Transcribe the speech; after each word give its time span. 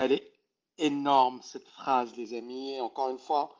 Elle 0.00 0.12
est 0.12 0.32
énorme, 0.78 1.40
cette 1.42 1.68
phrase, 1.68 2.16
les 2.16 2.32
amis. 2.32 2.80
Encore 2.80 3.10
une 3.10 3.18
fois, 3.18 3.54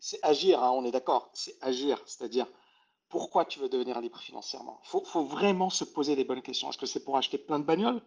c'est 0.00 0.18
agir, 0.22 0.62
hein, 0.62 0.70
on 0.70 0.86
est 0.86 0.90
d'accord, 0.90 1.28
c'est 1.34 1.54
agir. 1.60 2.00
C'est-à-dire, 2.06 2.46
pourquoi 3.10 3.44
tu 3.44 3.58
veux 3.58 3.68
devenir 3.68 4.00
libre 4.00 4.18
financièrement? 4.18 4.80
Il 4.84 4.88
faut, 4.88 5.24
vraiment 5.24 5.68
se 5.68 5.84
poser 5.84 6.16
les 6.16 6.24
bonnes 6.24 6.40
questions. 6.40 6.70
Est-ce 6.70 6.78
que 6.78 6.86
c'est 6.86 7.04
pour 7.04 7.18
acheter 7.18 7.36
plein 7.36 7.58
de 7.58 7.64
bagnoles? 7.64 8.00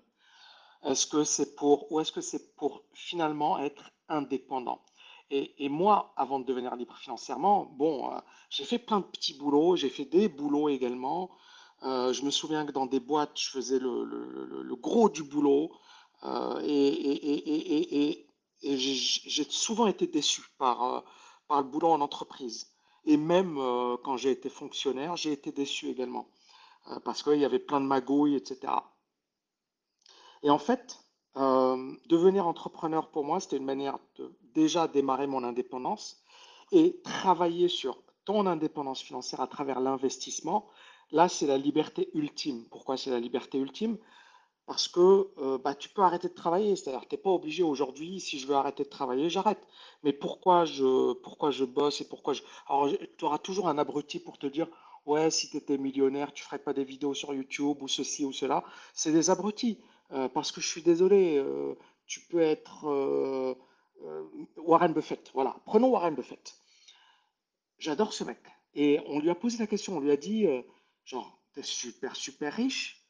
Est-ce 0.82 1.06
que 1.06 1.24
c'est 1.24 1.56
pour, 1.56 1.92
ou 1.92 2.00
est-ce 2.00 2.12
que 2.12 2.22
c'est 2.22 2.56
pour 2.56 2.82
finalement 2.94 3.60
être 3.60 3.92
indépendant? 4.10 4.82
Et, 5.30 5.70
moi, 5.70 6.12
avant 6.18 6.40
de 6.40 6.46
devenir 6.46 6.76
libre 6.76 6.98
financièrement, 6.98 7.66
bon, 7.66 8.12
euh, 8.12 8.18
j'ai 8.50 8.64
fait 8.64 8.80
plein 8.80 9.00
de 9.00 9.06
petits 9.06 9.36
boulots, 9.36 9.76
j'ai 9.76 9.90
fait 9.90 10.06
des 10.06 10.28
boulots 10.28 10.70
également. 10.70 11.30
Euh, 11.84 12.14
je 12.14 12.24
me 12.24 12.32
souviens 12.32 12.66
que 12.66 12.72
dans 12.72 12.88
des 12.88 13.00
boîtes, 13.00 13.40
je 13.40 13.50
faisais 13.50 13.78
le 13.78 14.76
gros 14.76 15.08
du 15.08 15.22
boulot. 15.22 15.72
Euh, 16.24 16.62
et, 16.64 18.28
j'ai 18.64 19.44
souvent 19.44 19.88
été 19.88 20.08
déçu 20.08 20.42
par, 20.58 20.84
euh, 20.84 21.00
par 21.48 21.62
le 21.62 21.68
boulot 21.68 21.90
en 21.90 22.02
entreprise. 22.02 22.72
Et 23.06 23.18
même 23.18 23.58
euh, 23.58 23.98
quand 24.04 24.18
j'ai 24.18 24.32
été 24.32 24.50
fonctionnaire, 24.50 25.16
j'ai 25.16 25.32
été 25.32 25.52
déçu 25.52 25.90
également. 25.90 26.30
Parce 27.04 27.24
qu'il 27.24 27.40
y 27.40 27.46
avait 27.46 27.58
plein 27.58 27.82
de 27.82 27.88
magouilles, 27.88 28.36
etc. 28.36 28.72
Et 30.44 30.52
en 30.52 30.60
fait, 30.60 31.00
devenir 31.36 32.46
entrepreneur 32.46 33.10
pour 33.10 33.24
moi, 33.24 33.40
c'était 33.40 33.58
une 33.58 33.66
manière 33.66 33.98
de 34.18 34.38
déjà 34.54 34.88
démarrer 34.88 35.26
mon 35.26 35.44
indépendance 35.44 36.24
et 36.72 37.02
travailler 37.02 37.70
sur 37.70 38.04
ton 38.24 38.46
indépendance 38.46 39.02
financière 39.02 39.42
à 39.42 39.48
travers 39.48 39.80
l'investissement. 39.80 40.70
Là, 41.12 41.28
c'est 41.28 41.48
la 41.48 41.58
liberté 41.58 42.12
ultime. 42.14 42.66
Pourquoi 42.70 42.98
c'est 42.98 43.10
la 43.10 43.20
liberté 43.20 43.58
ultime? 43.58 43.98
Parce 44.66 44.88
que 44.88 45.30
euh, 45.38 45.58
bah, 45.60 45.76
tu 45.76 45.90
peux 45.90 46.02
arrêter 46.02 46.28
de 46.28 46.34
travailler. 46.34 46.76
C'est-à-dire 46.76 47.08
tu 47.08 47.16
n'es 47.16 47.22
pas 47.22 47.30
obligé 47.30 47.62
aujourd'hui, 47.64 48.20
si 48.20 48.40
je 48.40 48.48
veux 48.48 48.56
arrêter 48.56 48.84
de 48.84 48.90
travailler, 48.90 49.30
j'arrête. 49.30 49.60
Mais 50.04 50.12
pourquoi 50.12 50.66
je, 50.66 51.14
pourquoi 51.14 51.52
je 51.52 51.66
bosse 51.66 52.02
et 52.02 52.08
pourquoi. 52.08 52.34
Alors, 52.68 52.90
tu 53.18 53.26
auras 53.26 53.38
toujours 53.38 53.68
un 53.68 53.78
abruti 53.78 54.20
pour 54.20 54.38
te 54.40 54.48
dire, 54.48 54.68
ouais, 55.06 55.30
si 55.30 55.50
tu 55.50 55.58
étais 55.58 55.78
millionnaire, 55.78 56.34
tu 56.34 56.44
ferais 56.44 56.60
pas 56.60 56.74
des 56.74 56.84
vidéos 56.84 57.14
sur 57.14 57.34
YouTube 57.34 57.78
ou 57.82 57.88
ceci 57.88 58.26
ou 58.26 58.32
cela. 58.32 58.64
C'est 58.94 59.12
des 59.12 59.30
abrutis. 59.30 59.80
Euh, 60.12 60.30
parce 60.30 60.52
que 60.52 60.62
je 60.62 60.68
suis 60.68 60.84
désolé, 60.84 61.38
euh, 61.38 61.76
tu 62.06 62.22
peux 62.22 62.42
être 62.42 63.56
Warren 64.58 64.94
Buffett. 64.94 65.32
Voilà, 65.34 65.56
prenons 65.66 65.90
Warren 65.90 66.16
Buffett. 66.16 66.56
J'adore 67.78 68.14
ce 68.14 68.24
mec. 68.24 68.40
Et 68.74 69.00
on 69.08 69.20
lui 69.20 69.30
a 69.30 69.36
posé 69.36 69.58
la 69.58 69.68
question, 69.68 69.98
on 69.98 70.00
lui 70.00 70.12
a 70.12 70.18
dit, 70.18 70.46
genre, 71.06 71.40
t'es 71.54 71.64
super, 71.64 72.16
super 72.16 72.54
riche. 72.54 73.06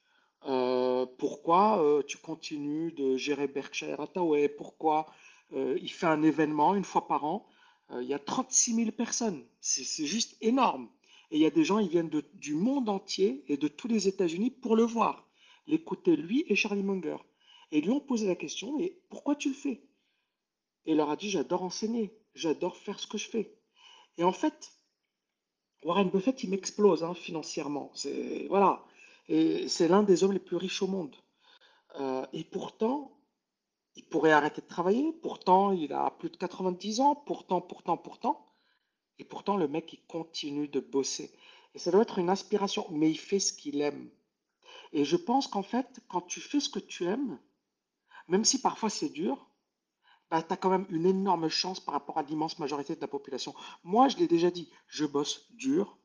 Pourquoi 1.06 1.82
euh, 1.84 2.04
tu 2.04 2.18
continues 2.18 2.92
de 2.92 3.18
gérer 3.18 3.48
Berkshire 3.48 4.00
Hathaway? 4.00 4.50
Pourquoi 4.50 5.08
euh, 5.54 5.78
il 5.82 5.92
fait 5.92 6.08
un 6.08 6.24
événement 6.24 6.76
une 6.76 6.84
fois 6.84 7.08
par 7.08 7.26
an? 7.26 7.48
euh, 7.92 8.04
il 8.04 8.10
y 8.10 8.14
a 8.14 8.20
36 8.20 8.76
000 8.76 8.92
personnes. 8.92 9.46
C'est 9.60 10.06
juste 10.06 10.38
énorme. 10.42 10.90
Et 11.32 11.38
il 11.38 11.42
y 11.42 11.46
a 11.46 11.52
des 11.52 11.64
gens, 11.64 11.80
ils 11.80 11.90
viennent 11.90 12.10
du 12.34 12.54
monde 12.54 12.90
entier 12.90 13.44
et 13.48 13.58
de 13.58 13.68
tous 13.68 13.88
les 13.88 14.08
États-Unis 14.08 14.52
pour 14.52 14.76
le 14.76 14.84
voir, 14.84 15.28
l'écouter 15.68 16.16
lui 16.16 16.46
et 16.48 16.56
Charlie 16.56 16.84
Munger. 16.84 17.18
Et 17.72 17.82
lui 17.82 17.90
ont 17.90 18.00
posé 18.00 18.28
la 18.28 18.36
question, 18.36 18.78
mais 18.78 19.00
pourquoi 19.10 19.36
tu 19.36 19.50
le 19.50 19.56
fais? 19.56 19.84
Et 20.86 20.92
il 20.92 20.98
leur 20.98 21.10
a 21.10 21.16
dit, 21.16 21.30
j'adore 21.30 21.64
enseigner, 21.64 22.16
j'adore 22.36 22.78
faire 22.78 23.00
ce 23.00 23.08
que 23.08 23.18
je 23.18 23.28
fais. 23.28 23.58
Et 24.18 24.24
en 24.24 24.32
fait, 24.32 24.72
Warren 25.84 26.10
Buffett, 26.10 26.44
il 26.44 26.52
m'explose 26.52 27.04
hein, 27.04 27.16
financièrement. 27.16 27.92
C'est 27.96 28.46
voilà. 28.48 28.86
Et 29.28 29.68
c'est 29.68 29.88
l'un 29.88 30.04
des 30.04 30.24
hommes 30.24 30.34
les 30.34 30.40
plus 30.40 30.58
riches 30.58 30.82
au 30.82 30.88
monde. 30.88 31.16
Euh, 32.00 32.26
et 32.34 32.44
pourtant, 32.44 33.18
il 33.96 34.06
pourrait 34.08 34.32
arrêter 34.32 34.62
de 34.62 34.68
travailler. 34.68 35.14
Pourtant, 35.22 35.72
il 35.72 35.94
a 35.94 36.12
plus 36.12 36.30
de 36.30 36.38
90 36.38 37.00
ans. 37.00 37.16
Pourtant, 37.16 37.62
pourtant, 37.62 37.98
pourtant. 37.98 38.46
Et 39.18 39.24
pourtant, 39.24 39.58
le 39.58 39.68
mec, 39.68 39.94
il 39.94 40.06
continue 40.06 40.68
de 40.68 40.80
bosser. 40.80 41.34
Et 41.74 41.80
ça 41.80 41.92
doit 41.92 42.02
être 42.02 42.20
une 42.20 42.30
inspiration. 42.30 42.86
Mais 42.92 43.10
il 43.10 43.20
fait 43.20 43.40
ce 43.40 43.54
qu'il 43.54 43.82
aime. 43.82 44.10
Et 44.92 45.06
je 45.06 45.16
pense 45.16 45.48
qu'en 45.48 45.64
fait, 45.64 46.02
quand 46.08 46.22
tu 46.22 46.40
fais 46.40 46.60
ce 46.60 46.70
que 46.70 46.80
tu 46.80 47.06
aimes, 47.06 47.40
même 48.28 48.46
si 48.46 48.62
parfois 48.62 48.90
c'est 48.90 49.10
dur, 49.10 49.50
bah, 50.30 50.42
tu 50.42 50.54
as 50.54 50.58
quand 50.58 50.70
même 50.70 50.88
une 50.90 51.06
énorme 51.06 51.50
chance 51.50 51.80
par 51.80 51.94
rapport 51.94 52.18
à 52.18 52.24
l'immense 52.24 52.60
majorité 52.60 52.96
de 52.96 53.02
la 53.02 53.08
population. 53.08 53.54
Moi, 53.84 54.08
je 54.08 54.18
l'ai 54.18 54.28
déjà 54.28 54.52
dit, 54.52 54.70
je 54.88 55.06
bosse 55.06 55.52
dur, 55.54 55.98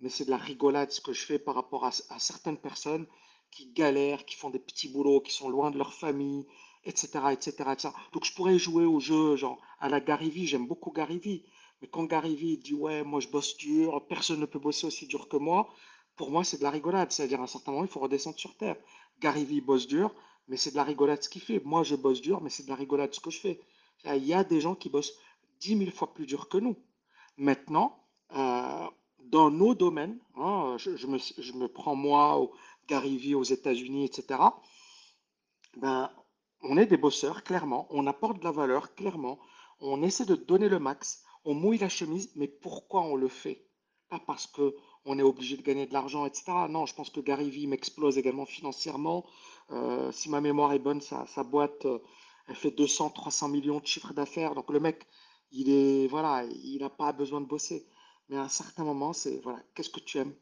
mais 0.00 0.08
c'est 0.08 0.24
de 0.24 0.30
la 0.30 0.36
rigolade 0.36 0.90
ce 0.90 1.00
que 1.00 1.12
je 1.12 1.24
fais 1.24 1.38
par 1.38 1.54
rapport 1.54 1.84
à, 1.84 1.90
certaines 2.18 2.58
personnes 2.58 3.06
qui 3.50 3.66
galèrent, 3.72 4.24
qui 4.24 4.36
font 4.36 4.50
des 4.50 4.58
petits 4.58 4.88
boulots, 4.88 5.20
qui 5.20 5.32
sont 5.32 5.48
loin 5.48 5.70
de 5.70 5.78
leur 5.78 5.94
famille, 5.94 6.46
etc., 6.84 7.08
etc., 7.32 7.52
etc. 7.72 7.88
Donc 8.12 8.24
je 8.24 8.34
pourrais 8.34 8.58
jouer 8.58 8.84
au 8.84 9.00
jeu, 9.00 9.36
genre 9.36 9.60
à 9.80 9.88
la 9.88 10.00
Gary 10.00 10.30
Vee, 10.30 10.46
j'aime 10.46 10.66
beaucoup 10.66 10.90
Gary 10.90 11.18
Vee, 11.18 11.44
mais 11.80 11.88
quand 11.88 12.04
Gary 12.04 12.36
Vee 12.36 12.58
dit 12.58 12.74
ouais, 12.74 13.02
moi 13.04 13.20
je 13.20 13.28
bosse 13.28 13.56
dur, 13.56 14.06
personne 14.08 14.40
ne 14.40 14.46
peut 14.46 14.58
bosser 14.58 14.86
aussi 14.86 15.06
dur 15.06 15.28
que 15.28 15.36
moi, 15.36 15.68
pour 16.16 16.30
moi 16.30 16.44
c'est 16.44 16.58
de 16.58 16.62
la 16.62 16.70
rigolade, 16.70 17.10
c'est-à-dire 17.10 17.40
à 17.40 17.44
un 17.44 17.48
certain 17.48 17.72
moment 17.72 17.84
il 17.84 17.90
faut 17.90 18.00
redescendre 18.00 18.38
sur 18.38 18.56
terre. 18.56 18.76
Gary 19.20 19.44
Vee 19.44 19.60
bosse 19.60 19.86
dur, 19.86 20.14
mais 20.48 20.56
c'est 20.56 20.70
de 20.70 20.76
la 20.76 20.84
rigolade 20.84 21.22
ce 21.22 21.28
qu'il 21.28 21.42
fait. 21.42 21.60
Moi 21.64 21.82
je 21.82 21.96
bosse 21.96 22.20
dur, 22.20 22.40
mais 22.40 22.50
c'est 22.50 22.64
de 22.64 22.68
la 22.68 22.76
rigolade 22.76 23.14
ce 23.14 23.20
que 23.20 23.30
je 23.30 23.40
fais. 23.40 23.60
Il 24.04 24.24
y 24.24 24.34
a 24.34 24.44
des 24.44 24.60
gens 24.60 24.74
qui 24.74 24.88
bossent 24.88 25.14
dix 25.60 25.74
mille 25.74 25.92
fois 25.92 26.12
plus 26.14 26.26
dur 26.26 26.48
que 26.48 26.58
nous. 26.58 26.76
Maintenant, 27.36 28.04
euh, 28.36 28.86
dans 29.30 29.50
nos 29.50 29.74
domaines, 29.74 30.18
hein, 30.36 30.76
je, 30.78 31.06
me, 31.06 31.66
prends 31.66 31.94
moi, 31.94 32.50
Gary 32.88 33.16
Vee 33.16 33.34
aux 33.34 33.44
États-Unis, 33.44 34.04
etc. 34.04 34.40
Ben, 35.76 36.10
on 36.62 36.76
est 36.76 36.86
des 36.86 36.96
bosseurs, 36.96 37.44
clairement, 37.44 37.86
on 37.90 38.06
apporte 38.06 38.38
de 38.40 38.44
la 38.44 38.50
valeur, 38.52 38.94
clairement, 38.94 39.38
on 39.80 40.02
essaie 40.02 40.24
de 40.24 40.34
donner 40.34 40.68
le 40.68 40.78
max, 40.78 41.22
on 41.44 41.54
mouille 41.54 41.78
la 41.78 41.88
chemise, 41.88 42.32
mais 42.36 42.48
pourquoi 42.48 43.02
on 43.02 43.14
le 43.14 43.28
fait? 43.28 43.66
Pas 44.08 44.20
parce 44.26 44.46
que 44.46 44.74
on 45.04 45.18
est 45.18 45.22
obligé 45.22 45.56
de 45.56 45.62
gagner 45.62 45.86
de 45.86 45.92
l'argent, 45.92 46.26
etc. 46.26 46.44
Non, 46.68 46.84
je 46.84 46.94
pense 46.94 47.10
que 47.10 47.20
Gary 47.20 47.50
Vee 47.50 47.66
m'explose 47.66 48.18
également 48.18 48.44
financièrement. 48.44 49.24
Euh, 49.70 50.12
si 50.12 50.28
ma 50.28 50.40
mémoire 50.40 50.72
est 50.72 50.78
bonne, 50.78 51.00
sa, 51.00 51.26
sa 51.26 51.44
boîte, 51.44 51.86
euh, 51.86 51.98
elle 52.48 52.56
fait 52.56 52.70
200, 52.70 53.10
300 53.10 53.48
millions 53.48 53.80
de 53.80 53.86
chiffres 53.86 54.12
d'affaires. 54.12 54.54
Donc 54.54 54.70
le 54.70 54.80
mec, 54.80 55.06
il 55.52 55.70
est, 55.70 56.08
voilà, 56.08 56.44
il 56.44 56.78
n'a 56.80 56.90
pas 56.90 57.12
besoin 57.12 57.40
de 57.40 57.46
bosser. 57.46 57.86
Mais 58.28 58.36
à 58.36 58.42
un 58.42 58.48
certain 58.48 58.84
moment, 58.84 59.12
c'est, 59.12 59.40
voilà, 59.42 59.60
qu'est-ce 59.74 59.90
que 59.90 60.00
tu 60.00 60.18
aimes? 60.18 60.34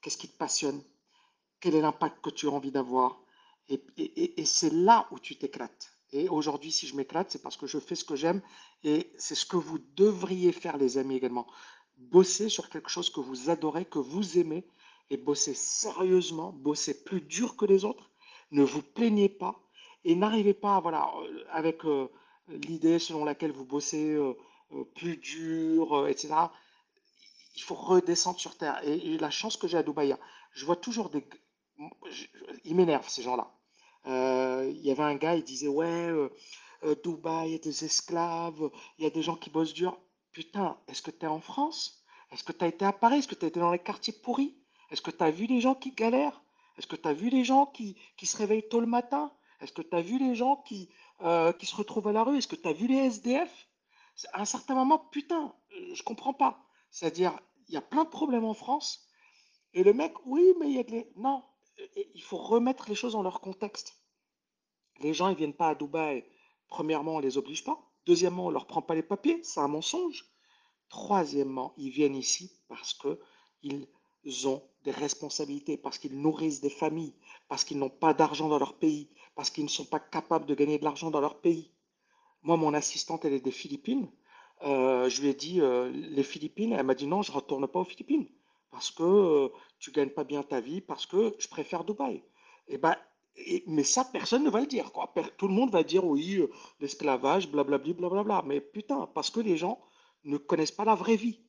Qu'est-ce 0.00 0.18
qui 0.18 0.28
te 0.28 0.36
passionne? 0.36 0.82
quel 1.60 1.74
est 1.74 1.80
l'impact 1.80 2.20
que 2.22 2.30
tu 2.30 2.48
as 2.48 2.50
envie 2.50 2.70
d'avoir? 2.70 3.20
Et, 3.68 4.44
c'est 4.44 4.72
là 4.72 5.06
où 5.12 5.18
tu 5.20 5.36
t'éclates. 5.36 5.92
Et 6.12 6.28
aujourd'hui, 6.28 6.72
si 6.72 6.88
je 6.88 6.96
m'éclate, 6.96 7.30
c'est 7.30 7.42
parce 7.42 7.56
que 7.56 7.68
je 7.68 7.78
fais 7.78 7.94
ce 7.94 8.04
que 8.04 8.16
j'aime. 8.16 8.42
Et 8.82 9.12
c'est 9.16 9.36
ce 9.36 9.46
que 9.46 9.56
vous 9.56 9.78
devriez 9.94 10.50
faire, 10.50 10.76
les 10.76 10.98
amis, 10.98 11.14
également. 11.14 11.46
Bosser 11.98 12.48
sur 12.48 12.68
quelque 12.68 12.90
chose 12.90 13.10
que 13.10 13.20
vous 13.20 13.48
adorez, 13.48 13.84
que 13.84 14.00
vous 14.00 14.38
aimez, 14.38 14.66
et 15.10 15.16
bosser 15.16 15.54
sérieusement, 15.54 16.52
bosser 16.52 17.04
plus 17.04 17.20
dur 17.20 17.56
que 17.56 17.64
les 17.64 17.84
autres. 17.84 18.10
Ne 18.50 18.64
vous 18.64 18.82
plaignez 18.82 19.28
pas 19.28 19.60
et 20.04 20.16
n'arrivez 20.16 20.54
pas, 20.54 20.80
voilà, 20.80 21.12
euh, 21.22 21.44
avec 21.50 21.84
euh, 21.84 22.08
l'idée 22.48 22.98
selon 22.98 23.24
laquelle 23.24 23.52
vous 23.52 23.66
bossez 23.66 24.12
euh, 24.14 24.34
plus 24.94 25.18
dur, 25.18 26.08
etc 26.08 26.48
il 27.56 27.62
faut 27.62 27.74
redescendre 27.74 28.38
sur 28.38 28.56
Terre. 28.56 28.80
Et, 28.84 29.18
la 29.18 29.30
chance 29.30 29.56
que 29.56 29.68
j'ai 29.68 29.78
à 29.78 29.82
Dubaï, 29.82 30.16
je 30.52 30.64
vois 30.64 30.76
toujours 30.76 31.10
des... 31.10 31.26
Ils 32.64 32.74
m'énervent, 32.74 33.08
ces 33.08 33.22
gens-là. 33.22 33.50
Euh, 34.06 34.70
Il 34.74 34.80
y 34.80 34.90
avait 34.90 35.02
un 35.02 35.14
gars, 35.14 35.34
il 35.34 35.44
disait, 35.44 35.68
ouais, 35.68 35.86
euh, 35.86 36.28
euh, 36.84 36.94
Dubaï, 37.02 37.48
il 37.48 37.52
y 37.52 37.54
a 37.56 37.58
des 37.58 37.84
esclaves, 37.84 38.70
il 38.98 39.04
y 39.04 39.06
a 39.06 39.10
des 39.10 39.22
gens 39.22 39.36
qui 39.36 39.50
bossent 39.50 39.74
dur. 39.74 39.98
Putain, 40.32 40.78
est-ce 40.88 41.02
que 41.02 41.10
tu 41.10 41.24
es 41.24 41.28
en 41.28 41.40
France? 41.40 42.04
Est-ce 42.32 42.44
que 42.44 42.52
tu 42.52 42.64
as 42.64 42.68
été 42.68 42.84
à 42.84 42.92
Paris? 42.92 43.18
Est-ce 43.18 43.28
que 43.28 43.34
tu 43.34 43.44
as 43.44 43.48
été 43.48 43.60
dans 43.60 43.72
les 43.72 43.78
quartiers 43.78 44.12
pourris? 44.12 44.56
Est-ce 44.90 45.02
que 45.02 45.10
tu 45.10 45.22
as 45.22 45.30
vu 45.30 45.46
les 45.46 45.60
gens 45.60 45.74
qui 45.74 45.92
galèrent? 45.92 46.40
Est-ce 46.78 46.86
que 46.86 46.96
tu 46.96 47.08
as 47.08 47.12
vu 47.12 47.28
les 47.28 47.44
gens 47.44 47.66
qui, 47.66 47.96
se 48.22 48.36
réveillent 48.36 48.68
tôt 48.68 48.80
le 48.80 48.86
matin? 48.86 49.32
Est-ce 49.60 49.72
que 49.72 49.82
tu 49.82 49.94
as 49.94 50.00
vu 50.00 50.18
les 50.18 50.34
gens 50.34 50.56
qui, 50.56 50.88
se 51.20 51.76
retrouvent 51.76 52.08
à 52.08 52.12
la 52.12 52.22
rue? 52.22 52.38
Est-ce 52.38 52.48
que 52.48 52.56
tu 52.56 52.68
as 52.68 52.72
vu 52.72 52.86
les 52.86 52.96
SDF? 52.96 53.68
À 54.32 54.42
un 54.42 54.44
certain 54.44 54.74
moment, 54.74 54.98
putain, 54.98 55.52
je 55.92 56.02
comprends 56.02 56.34
pas. 56.34 56.69
C'est-à-dire, 56.90 57.38
il 57.68 57.74
y 57.74 57.78
a 57.78 57.82
plein 57.82 58.04
de 58.04 58.08
problèmes 58.08 58.44
en 58.44 58.54
France, 58.54 59.06
et 59.72 59.84
le 59.84 59.92
mec, 59.92 60.14
oui, 60.26 60.52
mais 60.58 60.68
il 60.68 60.76
y 60.76 60.78
a 60.80 60.82
de 60.82 60.90
les... 60.90 61.12
Non, 61.16 61.44
il 62.14 62.22
faut 62.22 62.38
remettre 62.38 62.88
les 62.88 62.94
choses 62.94 63.12
dans 63.12 63.22
leur 63.22 63.40
contexte. 63.40 63.96
Les 65.00 65.14
gens, 65.14 65.28
ils 65.28 65.36
viennent 65.36 65.54
pas 65.54 65.70
à 65.70 65.74
Dubaï. 65.74 66.24
Premièrement, 66.68 67.16
on 67.16 67.20
les 67.20 67.38
oblige 67.38 67.64
pas. 67.64 67.78
Deuxièmement, 68.06 68.46
on 68.46 68.50
leur 68.50 68.66
prend 68.66 68.82
pas 68.82 68.94
les 68.94 69.02
papiers, 69.02 69.42
c'est 69.42 69.60
un 69.60 69.68
mensonge. 69.68 70.24
Troisièmement, 70.88 71.74
ils 71.76 71.90
viennent 71.90 72.16
ici 72.16 72.60
parce 72.68 72.94
que 72.94 73.20
ils 73.62 74.48
ont 74.48 74.62
des 74.84 74.90
responsabilités, 74.90 75.76
parce 75.76 75.98
qu'ils 75.98 76.20
nourrissent 76.20 76.60
des 76.60 76.70
familles, 76.70 77.14
parce 77.48 77.64
qu'ils 77.64 77.78
n'ont 77.78 77.90
pas 77.90 78.14
d'argent 78.14 78.48
dans 78.48 78.58
leur 78.58 78.78
pays, 78.78 79.10
parce 79.34 79.50
qu'ils 79.50 79.64
ne 79.64 79.68
sont 79.68 79.84
pas 79.84 80.00
capables 80.00 80.46
de 80.46 80.54
gagner 80.54 80.78
de 80.78 80.84
l'argent 80.84 81.10
dans 81.10 81.20
leur 81.20 81.40
pays. 81.40 81.72
Moi, 82.42 82.56
mon 82.56 82.74
assistante, 82.74 83.24
elle 83.24 83.34
est 83.34 83.40
des 83.40 83.50
Philippines. 83.50 84.10
Euh, 84.62 85.08
je 85.08 85.22
lui 85.22 85.28
ai 85.28 85.34
dit, 85.34 85.60
euh, 85.60 85.90
les 85.90 86.22
Philippines, 86.22 86.72
elle 86.72 86.84
m'a 86.84 86.94
dit 86.94 87.06
non, 87.06 87.22
je 87.22 87.32
ne 87.32 87.36
retourne 87.36 87.66
pas 87.66 87.80
aux 87.80 87.84
Philippines 87.84 88.26
parce 88.70 88.90
que 88.90 89.02
euh, 89.02 89.48
tu 89.78 89.90
gagnes 89.90 90.10
pas 90.10 90.24
bien 90.24 90.42
ta 90.42 90.60
vie, 90.60 90.80
parce 90.80 91.06
que 91.06 91.34
je 91.38 91.48
préfère 91.48 91.84
Dubaï. 91.84 92.22
Et 92.68 92.78
ben, 92.78 92.96
mais 93.66 93.84
ça, 93.84 94.04
personne 94.04 94.44
ne 94.44 94.50
va 94.50 94.60
le 94.60 94.66
dire, 94.66 94.92
quoi. 94.92 95.12
Tout 95.38 95.48
le 95.48 95.54
monde 95.54 95.70
va 95.70 95.82
dire 95.82 96.04
oui, 96.04 96.36
euh, 96.36 96.50
l'esclavage, 96.80 97.50
blablabla, 97.50 97.94
blablabla. 97.94 98.42
Mais 98.46 98.60
putain, 98.60 99.06
parce 99.14 99.30
que 99.30 99.40
les 99.40 99.56
gens 99.56 99.80
ne 100.24 100.36
connaissent 100.36 100.72
pas 100.72 100.84
la 100.84 100.94
vraie 100.94 101.16
vie. 101.16 101.40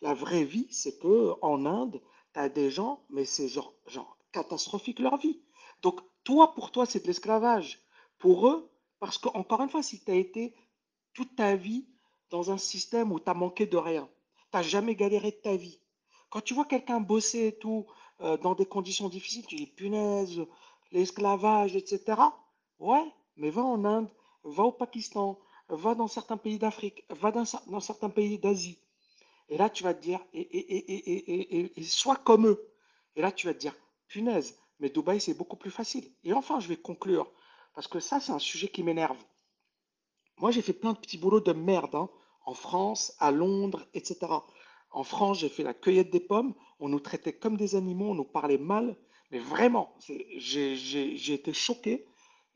La 0.00 0.14
vraie 0.14 0.44
vie, 0.44 0.68
c'est 0.70 0.98
que 0.98 1.34
en 1.42 1.66
Inde, 1.66 2.00
tu 2.34 2.40
as 2.40 2.48
des 2.48 2.70
gens, 2.70 3.04
mais 3.10 3.24
c'est 3.24 3.48
genre, 3.48 3.74
genre 3.86 4.16
catastrophique 4.32 5.00
leur 5.00 5.16
vie. 5.18 5.40
Donc, 5.82 6.00
toi, 6.24 6.54
pour 6.54 6.70
toi, 6.70 6.86
c'est 6.86 7.00
de 7.02 7.06
l'esclavage. 7.06 7.82
Pour 8.18 8.48
eux, 8.48 8.70
parce 9.00 9.18
que, 9.18 9.28
encore 9.28 9.60
une 9.62 9.70
fois, 9.70 9.82
si 9.82 10.02
tu 10.04 10.10
as 10.10 10.14
été 10.14 10.54
toute 11.14 11.34
ta 11.36 11.56
vie 11.56 11.86
dans 12.30 12.50
un 12.50 12.58
système 12.58 13.12
où 13.12 13.20
tu 13.20 13.30
as 13.30 13.34
manqué 13.34 13.66
de 13.66 13.76
rien, 13.76 14.08
tu 14.50 14.56
n'as 14.56 14.62
jamais 14.62 14.94
galéré 14.94 15.32
de 15.32 15.36
ta 15.36 15.56
vie. 15.56 15.80
Quand 16.30 16.40
tu 16.40 16.54
vois 16.54 16.64
quelqu'un 16.64 17.00
bosser 17.00 17.48
et 17.48 17.58
tout, 17.58 17.86
euh, 18.20 18.36
dans 18.36 18.54
des 18.54 18.66
conditions 18.66 19.08
difficiles, 19.08 19.46
tu 19.46 19.56
dis 19.56 19.66
punaise, 19.66 20.40
l'esclavage, 20.92 21.76
etc. 21.76 22.20
Ouais, 22.78 23.04
mais 23.36 23.50
va 23.50 23.62
en 23.62 23.84
Inde, 23.84 24.08
va 24.44 24.64
au 24.64 24.72
Pakistan, 24.72 25.38
va 25.68 25.94
dans 25.94 26.08
certains 26.08 26.36
pays 26.36 26.58
d'Afrique, 26.58 27.04
va 27.10 27.32
dans, 27.32 27.44
certains 27.80 28.10
pays 28.10 28.38
d'Asie. 28.38 28.78
Et 29.48 29.56
là, 29.56 29.68
tu 29.68 29.82
vas 29.82 29.94
te 29.94 30.00
dire, 30.00 30.20
et, 30.32 30.40
et, 30.40 31.80
et, 31.80 31.82
sois 31.82 32.16
comme 32.16 32.46
eux. 32.46 32.70
Et 33.16 33.22
là, 33.22 33.32
tu 33.32 33.46
vas 33.46 33.54
te 33.54 33.58
dire, 33.58 33.74
punaise, 34.06 34.58
mais 34.78 34.90
Dubaï, 34.90 35.20
c'est 35.20 35.34
beaucoup 35.34 35.56
plus 35.56 35.70
facile. 35.70 36.12
Et 36.22 36.32
enfin, 36.32 36.60
je 36.60 36.68
vais 36.68 36.76
conclure, 36.76 37.30
parce 37.74 37.88
que 37.88 37.98
ça, 37.98 38.20
c'est 38.20 38.32
un 38.32 38.38
sujet 38.38 38.68
qui 38.68 38.82
m'énerve. 38.82 39.18
Moi, 40.38 40.50
j'ai 40.52 40.62
fait 40.62 40.72
plein 40.72 40.92
de 40.92 40.98
petits 40.98 41.18
boulots 41.18 41.40
de 41.40 41.52
merde, 41.52 41.94
hein, 41.94 42.08
en 42.44 42.54
France, 42.54 43.14
à 43.18 43.30
Londres, 43.30 43.86
etc. 43.94 44.18
En 44.90 45.04
France, 45.04 45.38
j'ai 45.40 45.48
fait 45.48 45.62
la 45.62 45.74
cueillette 45.74 46.10
des 46.10 46.20
pommes. 46.20 46.54
On 46.78 46.88
nous 46.88 47.00
traitait 47.00 47.32
comme 47.32 47.56
des 47.56 47.76
animaux, 47.76 48.10
on 48.10 48.14
nous 48.14 48.24
parlait 48.24 48.58
mal. 48.58 48.96
Mais 49.30 49.38
vraiment, 49.38 49.94
j'ai 50.36 51.32
été 51.32 51.52
choqué. 51.52 52.06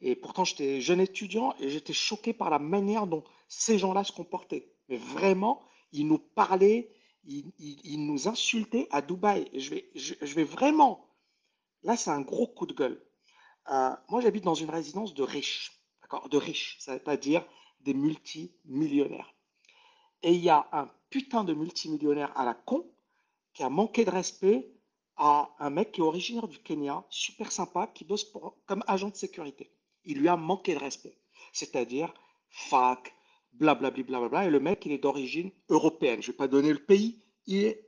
Et 0.01 0.17
pourtant, 0.17 0.45
j'étais 0.45 0.81
jeune 0.81 1.01
étudiant 1.01 1.55
et 1.61 1.71
j'étais 1.71 1.93
choqué 1.93 2.33
par 2.33 2.51
la 2.51 2.59
manière 2.59 3.07
dont 3.07 3.25
ces 3.49 3.79
gens-là 3.79 4.05
se 4.05 4.13
comportaient. 4.13 4.73
Mais 4.89 4.97
vraiment, 4.97 5.63
ils 5.93 6.07
nous 6.07 6.19
parlaient, 6.19 6.93
ils, 7.25 8.05
nous 8.05 8.29
insultaient 8.29 8.89
à 8.91 9.01
Dubaï. 9.01 9.49
Et 9.53 9.61
je 9.61 10.35
vais, 10.35 10.45
vraiment. 10.45 11.07
Là, 11.85 11.97
c'est 11.97 12.11
un 12.11 12.21
gros 12.21 12.49
coup 12.49 12.67
de 12.67 12.75
gueule. 12.75 13.01
Euh, 13.71 13.91
moi, 14.09 14.21
j'habite 14.21 14.45
dans 14.45 14.55
une 14.55 14.71
résidence 14.71 15.15
de 15.15 15.23
riches. 15.23 15.81
De 16.31 16.37
riches, 16.37 16.77
c'est-à-dire 16.81 17.45
des 17.81 17.95
multimillionnaires. 17.95 19.34
Et 20.25 20.33
il 20.33 20.43
y 20.43 20.49
a 20.49 20.67
un 20.73 20.91
putain 21.11 21.45
de 21.45 21.53
multimillionnaire 21.53 22.33
à 22.35 22.47
la 22.47 22.55
con 22.55 22.91
qui 23.53 23.63
a 23.63 23.69
manqué 23.69 24.07
de 24.07 24.11
respect 24.11 24.73
à 25.17 25.55
un 25.59 25.69
mec 25.69 25.93
qui 25.93 26.01
est 26.01 26.05
originaire 26.05 26.49
du 26.49 26.59
Kenya, 26.59 27.05
super 27.11 27.53
sympa, 27.53 27.87
qui 27.89 28.05
bosse 28.07 28.33
comme 28.65 28.83
agent 28.87 29.11
de 29.11 29.17
sécurité. 29.17 29.71
Il 30.05 30.19
lui 30.19 30.29
a 30.29 30.37
manqué 30.37 30.75
de 30.75 30.81
respect. 30.81 31.19
C'est-à-dire 31.53 32.13
fac, 32.49 33.15
blablabla, 33.53 34.29
bla, 34.29 34.47
et 34.47 34.51
le 34.51 34.61
mec, 34.61 34.87
il 34.87 34.93
est 34.93 34.99
d'origine 34.99 35.53
européenne. 35.69 36.23
Je 36.23 36.29
ne 36.29 36.33
vais 36.33 36.39
pas 36.39 36.49
donner 36.49 36.73
le 36.73 36.83
pays, 36.83 37.23
il 37.47 37.65
est 37.65 37.87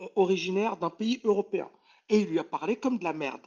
euh, 0.00 0.08
originaire 0.14 0.76
d'un 0.76 0.88
pays 0.88 1.20
européen. 1.24 1.68
Et 2.08 2.20
il 2.20 2.28
lui 2.28 2.38
a 2.38 2.44
parlé 2.44 2.76
comme 2.76 2.98
de 2.98 3.04
la 3.04 3.12
merde. 3.12 3.44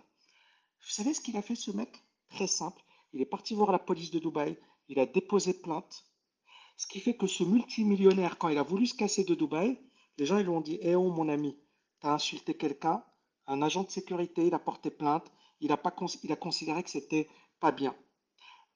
Vous 0.81 0.89
savez 0.89 1.13
ce 1.13 1.21
qu'il 1.21 1.37
a 1.37 1.41
fait, 1.41 1.55
ce 1.55 1.71
mec? 1.71 2.03
Très 2.29 2.47
simple. 2.47 2.83
Il 3.13 3.21
est 3.21 3.25
parti 3.25 3.55
voir 3.55 3.71
la 3.71 3.79
police 3.79 4.11
de 4.11 4.19
Dubaï, 4.19 4.57
il 4.89 4.99
a 4.99 5.05
déposé 5.05 5.53
plainte, 5.53 6.03
ce 6.77 6.87
qui 6.87 6.99
fait 6.99 7.15
que 7.15 7.27
ce 7.27 7.43
multimillionnaire, 7.43 8.37
quand 8.37 8.49
il 8.49 8.57
a 8.57 8.63
voulu 8.63 8.85
se 8.85 8.95
casser 8.95 9.23
de 9.23 9.35
Dubaï, 9.35 9.79
les 10.17 10.25
gens 10.25 10.37
ils 10.37 10.43
lui 10.43 10.49
ont 10.49 10.61
dit 10.61 10.77
Eh 10.81 10.95
oh 10.95 11.09
mon 11.09 11.29
ami, 11.29 11.57
tu 12.01 12.07
as 12.07 12.13
insulté 12.13 12.55
quelqu'un, 12.55 13.03
un 13.47 13.61
agent 13.61 13.83
de 13.83 13.91
sécurité, 13.91 14.47
il 14.47 14.53
a 14.53 14.59
porté 14.59 14.89
plainte, 14.89 15.31
il 15.61 15.71
a, 15.71 15.77
pas, 15.77 15.95
il 16.23 16.31
a 16.31 16.35
considéré 16.35 16.83
que 16.83 16.89
c'était 16.89 17.29
pas 17.59 17.71
bien. 17.71 17.95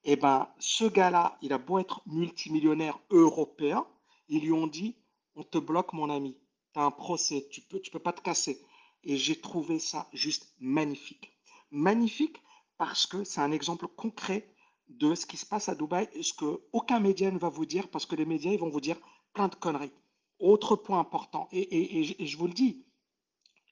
Eh 0.06 0.16
ben, 0.16 0.48
ce 0.60 0.86
gars-là, 0.86 1.38
il 1.42 1.52
a 1.52 1.58
beau 1.58 1.80
être 1.80 2.02
multimillionnaire 2.06 3.00
européen, 3.10 3.86
ils 4.30 4.42
lui 4.42 4.54
ont 4.54 4.68
dit 4.68 4.96
On 5.36 5.44
te 5.44 5.58
bloque, 5.58 5.94
mon 5.94 6.10
ami, 6.10 6.38
tu 6.74 6.80
as 6.80 6.84
un 6.84 6.92
procès, 6.92 7.48
tu 7.52 7.62
peux, 7.62 7.82
tu 7.82 7.92
peux 7.92 8.00
pas 8.00 8.14
te 8.14 8.22
casser. 8.22 8.62
Et 9.04 9.18
j'ai 9.18 9.40
trouvé 9.40 9.80
ça 9.80 10.08
juste 10.14 10.54
magnifique. 10.60 11.32
Magnifique 11.72 12.42
parce 12.78 13.06
que 13.06 13.24
c'est 13.24 13.42
un 13.42 13.52
exemple 13.52 13.88
concret 13.88 14.54
de 14.90 15.16
ce 15.16 15.26
qui 15.26 15.38
se 15.38 15.46
passe 15.46 15.70
à 15.70 15.76
Dubaï, 15.76 16.10
ce 16.22 16.34
que 16.34 16.62
aucun 16.74 17.00
média 17.00 17.30
ne 17.32 17.38
va 17.38 17.50
vous 17.50 17.66
dire, 17.66 17.90
parce 17.90 18.06
que 18.06 18.16
les 18.16 18.26
médias 18.26 18.52
ils 18.52 18.60
vont 18.60 18.70
vous 18.70 18.82
dire 18.82 18.98
plein 19.34 19.48
de 19.48 19.56
conneries. 19.56 19.94
Autre 20.40 20.76
point 20.76 21.00
important, 21.00 21.48
et, 21.52 22.04
je 22.26 22.38
vous 22.38 22.48
le 22.48 22.54
dis, 22.54 22.86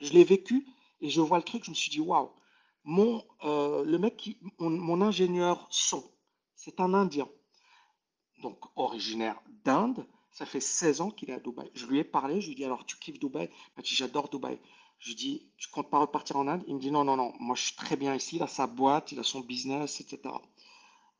je 0.01 0.11
l'ai 0.13 0.23
vécu 0.23 0.67
et 0.99 1.09
je 1.09 1.21
vois 1.21 1.37
le 1.37 1.43
truc, 1.43 1.63
je 1.63 1.69
me 1.69 1.75
suis 1.75 1.89
dit 1.89 2.01
waouh, 2.01 2.31
mon 2.83 3.23
euh, 3.43 3.83
le 3.83 3.97
mec 3.97 4.17
qui, 4.17 4.37
mon, 4.59 5.01
ingénieur 5.01 5.67
son, 5.69 6.03
c'est 6.55 6.79
un 6.79 6.93
Indien, 6.93 7.27
donc 8.41 8.59
originaire 8.75 9.41
d'Inde. 9.63 10.07
Ça 10.31 10.45
fait 10.45 10.59
16 10.59 11.01
ans 11.01 11.09
qu'il 11.09 11.31
est 11.31 11.33
à 11.33 11.39
Dubaï. 11.39 11.71
Je 11.73 11.87
lui 11.87 11.97
ai 11.97 12.03
parlé, 12.03 12.41
je 12.41 12.47
lui 12.47 12.53
ai 12.53 12.55
dit 12.55 12.65
alors 12.65 12.85
tu 12.85 12.97
kiffes 12.97 13.17
Dubaï? 13.17 13.49
Il 13.51 13.71
m'a 13.75 13.81
dit 13.81 13.95
j'adore 13.95 14.29
Dubaï. 14.29 14.59
Je 14.99 15.07
lui 15.07 15.13
ai 15.13 15.15
dit 15.15 15.51
tu 15.57 15.67
comptes 15.69 15.89
pas 15.89 15.99
repartir 15.99 16.35
en 16.35 16.47
Inde? 16.47 16.63
Il 16.67 16.75
me 16.75 16.79
dit 16.79 16.91
non 16.91 17.03
non 17.03 17.17
non, 17.17 17.33
moi 17.39 17.55
je 17.55 17.63
suis 17.63 17.75
très 17.75 17.95
bien 17.95 18.13
ici. 18.13 18.35
Il 18.35 18.43
a 18.43 18.47
sa 18.47 18.67
boîte, 18.67 19.11
il 19.11 19.19
a 19.19 19.23
son 19.23 19.39
business, 19.39 19.99
etc. 19.99 20.35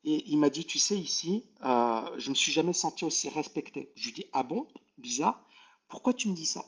Et 0.09 0.24
il 0.27 0.38
m'a 0.38 0.50
dit, 0.50 0.63
tu 0.63 0.80
sais, 0.80 0.98
ici, 0.98 1.44
euh, 1.65 2.01
je 2.18 2.27
ne 2.27 2.30
me 2.30 2.36
suis 2.36 2.54
jamais 2.54 2.71
senti 2.71 3.04
aussi 3.04 3.27
respecté. 3.27 3.92
Je 3.98 4.06
lui 4.06 4.13
dis, 4.13 4.25
ah 4.31 4.42
bon, 4.42 4.65
bizarre, 4.98 5.45
pourquoi 5.89 6.13
tu 6.13 6.30
me 6.30 6.33
dis 6.33 6.45
ça? 6.45 6.63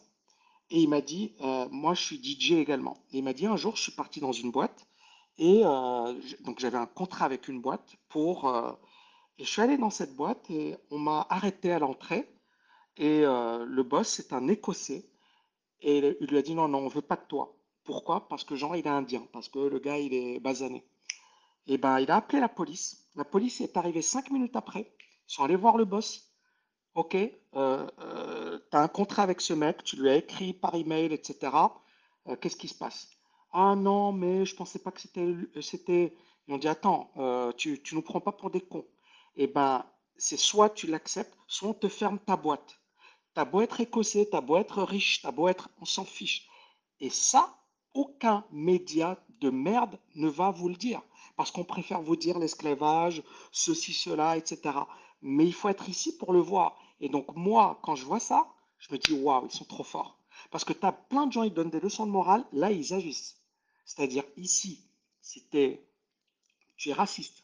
Et 0.71 0.81
il 0.81 0.89
m'a 0.89 0.99
dit, 0.99 1.35
euh, 1.39 1.65
moi 1.71 1.93
je 1.93 2.01
suis 2.03 2.21
DJ 2.21 2.51
également. 2.55 2.97
Et 3.13 3.19
il 3.19 3.23
m'a 3.23 3.31
dit, 3.31 3.45
un 3.45 3.55
jour, 3.55 3.77
je 3.77 3.83
suis 3.83 3.93
parti 3.93 4.19
dans 4.19 4.33
une 4.33 4.51
boîte, 4.51 4.85
et 5.37 5.61
euh, 5.63 6.13
donc 6.41 6.59
j'avais 6.59 6.77
un 6.77 6.85
contrat 6.85 7.23
avec 7.23 7.47
une 7.47 7.61
boîte 7.61 7.95
pour... 8.09 8.53
et 9.37 9.45
je 9.45 9.49
suis 9.49 9.61
allé 9.61 9.77
dans 9.77 9.89
cette 9.89 10.17
boîte, 10.17 10.49
et 10.49 10.75
on 10.91 10.99
m'a 10.99 11.25
arrêté 11.29 11.71
à 11.71 11.79
l'entrée, 11.79 12.29
et 12.97 13.21
le 13.21 13.83
boss, 13.83 14.09
c'est 14.09 14.33
un 14.33 14.49
Écossais, 14.49 15.09
et 15.79 16.17
il 16.19 16.27
lui 16.27 16.37
a 16.37 16.41
dit, 16.41 16.55
non, 16.55 16.67
non, 16.67 16.79
on 16.79 16.89
veut 16.89 17.01
pas 17.01 17.15
de 17.15 17.25
toi. 17.25 17.55
Pourquoi? 17.85 18.27
Parce 18.27 18.43
que 18.43 18.57
genre, 18.57 18.75
il 18.75 18.85
est 18.85 18.89
indien, 18.89 19.25
parce 19.31 19.47
que 19.47 19.59
le 19.59 19.79
gars, 19.79 19.97
il 19.97 20.13
est 20.13 20.41
basané. 20.41 20.83
Et 21.67 21.77
ben, 21.77 21.99
il 21.99 22.09
a 22.11 22.17
appelé 22.17 22.39
la 22.39 22.49
police. 22.49 23.08
La 23.19 23.25
police 23.25 23.59
est 23.59 23.75
arrivée 23.75 24.01
cinq 24.01 24.31
minutes 24.31 24.55
après. 24.55 24.95
Sont 25.27 25.43
allés 25.43 25.57
voir 25.57 25.75
le 25.75 25.83
boss. 25.83 26.31
Ok, 26.95 27.15
euh, 27.15 27.29
euh, 27.53 28.59
tu 28.71 28.77
as 28.77 28.81
un 28.81 28.87
contrat 28.87 29.23
avec 29.23 29.41
ce 29.41 29.51
mec, 29.51 29.83
tu 29.83 29.97
lui 29.97 30.09
as 30.09 30.15
écrit 30.15 30.53
par 30.53 30.73
email, 30.73 31.11
etc. 31.11 31.51
Euh, 32.27 32.37
qu'est-ce 32.37 32.55
qui 32.55 32.69
se 32.69 32.77
passe? 32.77 33.09
Ah 33.51 33.75
non, 33.75 34.13
mais 34.13 34.45
je 34.45 34.55
pensais 34.55 34.79
pas 34.79 34.91
que 34.91 35.01
c'était. 35.01 35.35
c'était... 35.61 36.15
Ils 36.47 36.53
ont 36.53 36.57
dit 36.57 36.69
Attends, 36.69 37.11
tu, 37.57 37.83
tu 37.83 37.93
nous 37.93 38.01
prends 38.01 38.21
pas 38.21 38.31
pour 38.31 38.51
des 38.51 38.61
cons. 38.61 38.87
Et 39.35 39.47
ben, 39.47 39.85
c'est 40.15 40.37
soit 40.37 40.69
tu 40.69 40.87
l'acceptes, 40.87 41.37
soit 41.45 41.71
on 41.71 41.73
te 41.73 41.89
ferme 41.89 42.19
ta 42.19 42.37
boîte. 42.37 42.79
T'as 43.33 43.43
beau 43.43 43.59
être 43.59 43.81
écossais, 43.81 44.29
t'as 44.31 44.39
beau 44.39 44.55
être 44.55 44.81
riche, 44.81 45.21
t'as 45.23 45.31
beau 45.31 45.49
être. 45.49 45.67
On 45.81 45.85
s'en 45.85 46.05
fiche. 46.05 46.47
Et 47.01 47.09
ça, 47.09 47.53
aucun 47.93 48.45
média 48.53 49.21
de 49.41 49.49
merde 49.49 49.99
ne 50.15 50.29
va 50.29 50.51
vous 50.51 50.69
le 50.69 50.75
dire 50.75 51.01
parce 51.39 51.51
qu'on 51.51 51.63
préfère 51.63 52.01
vous 52.01 52.17
dire 52.17 52.37
l'esclavage, 52.37 53.23
ceci, 53.53 53.93
cela, 53.93 54.35
etc. 54.35 54.75
Mais 55.21 55.45
il 55.45 55.53
faut 55.53 55.69
être 55.69 55.87
ici 55.87 56.17
pour 56.17 56.33
le 56.33 56.41
voir. 56.41 56.77
Et 56.99 57.07
donc 57.07 57.33
moi, 57.33 57.79
quand 57.81 57.95
je 57.95 58.03
vois 58.03 58.19
ça, 58.19 58.45
je 58.77 58.91
me 58.91 58.97
dis, 58.97 59.13
waouh, 59.13 59.45
ils 59.45 59.55
sont 59.55 59.63
trop 59.63 59.85
forts. 59.85 60.19
Parce 60.51 60.65
que 60.65 60.73
tu 60.73 60.85
as 60.85 60.91
plein 60.91 61.27
de 61.27 61.31
gens, 61.31 61.43
ils 61.43 61.53
donnent 61.53 61.69
des 61.69 61.79
leçons 61.79 62.05
de 62.05 62.11
morale, 62.11 62.43
là, 62.51 62.71
ils 62.71 62.93
agissent. 62.93 63.37
C'est-à-dire 63.85 64.25
ici, 64.35 64.83
si 65.21 65.47
tu 65.47 65.59
es 65.59 66.93
raciste, 66.93 67.41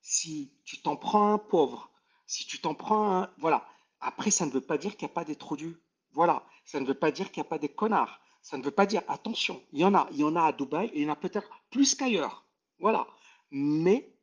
si 0.00 0.50
tu 0.64 0.80
t'en 0.80 0.96
prends 0.96 1.34
un 1.34 1.38
pauvre, 1.38 1.90
si 2.26 2.46
tu 2.46 2.58
t'en 2.58 2.74
prends 2.74 3.18
un... 3.18 3.30
Voilà. 3.36 3.68
Après, 4.00 4.30
ça 4.30 4.46
ne 4.46 4.50
veut 4.50 4.62
pas 4.62 4.78
dire 4.78 4.96
qu'il 4.96 5.08
n'y 5.08 5.12
a 5.12 5.14
pas 5.14 5.26
des 5.26 5.36
du. 5.58 5.76
Voilà. 6.14 6.42
Ça 6.64 6.80
ne 6.80 6.86
veut 6.86 6.94
pas 6.94 7.10
dire 7.10 7.30
qu'il 7.30 7.42
n'y 7.42 7.46
a 7.48 7.50
pas 7.50 7.58
des 7.58 7.68
connards. 7.68 8.18
Ça 8.40 8.56
ne 8.56 8.62
veut 8.62 8.70
pas 8.70 8.86
dire, 8.86 9.02
attention, 9.08 9.62
il 9.74 9.80
y 9.80 9.84
en 9.84 9.94
a. 9.94 10.08
Il 10.12 10.20
y 10.20 10.24
en 10.24 10.36
a 10.36 10.44
à 10.44 10.52
Dubaï 10.52 10.86
et 10.94 11.00
il 11.00 11.02
y 11.02 11.06
en 11.06 11.12
a 11.12 11.16
peut-être 11.16 11.50
plus 11.68 11.94
qu'ailleurs. 11.94 12.42
Voilà 12.78 13.06
mais 13.56 14.14